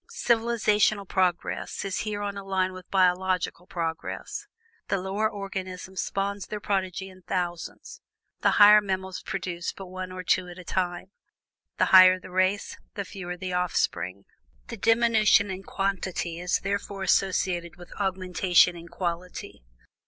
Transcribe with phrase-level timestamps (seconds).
[0.25, 4.47] Civilizational progress is here on a line with biological progress.
[4.87, 8.01] The lower organisms spawn their progeny in thousands,
[8.39, 11.11] the higher mammals produce but one or two at a time.
[11.77, 14.25] The higher the race, the fewer the offspring.
[14.69, 19.61] "Thus diminution in quantity is throughout associated with augmentation in quality.